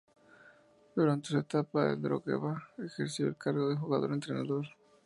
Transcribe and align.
Durante 0.95 1.27
su 1.29 1.37
etapa 1.37 1.83
en 1.83 1.89
el 1.91 2.01
Drogheda 2.01 2.67
ejerció 2.79 3.27
el 3.27 3.35
cargo 3.37 3.69
de 3.69 3.75
jugador-entrenador. 3.77 4.65